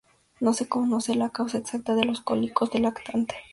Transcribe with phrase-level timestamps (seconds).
[0.39, 3.35] No se conoce la causa exacta de los cólicos del lactante.